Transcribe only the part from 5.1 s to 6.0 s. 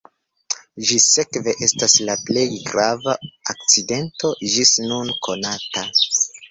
konata.